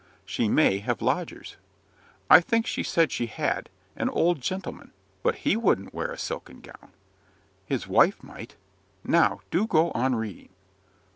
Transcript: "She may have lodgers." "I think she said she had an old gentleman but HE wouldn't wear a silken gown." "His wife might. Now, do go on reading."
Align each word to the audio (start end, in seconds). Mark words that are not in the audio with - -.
"She 0.25 0.47
may 0.49 0.79
have 0.79 0.99
lodgers." 0.99 1.57
"I 2.27 2.39
think 2.41 2.65
she 2.65 2.81
said 2.81 3.11
she 3.11 3.27
had 3.27 3.69
an 3.95 4.09
old 4.09 4.41
gentleman 4.41 4.93
but 5.21 5.35
HE 5.45 5.57
wouldn't 5.57 5.93
wear 5.93 6.11
a 6.11 6.17
silken 6.17 6.59
gown." 6.59 6.93
"His 7.67 7.87
wife 7.87 8.23
might. 8.23 8.55
Now, 9.03 9.41
do 9.51 9.67
go 9.67 9.91
on 9.91 10.15
reading." 10.15 10.49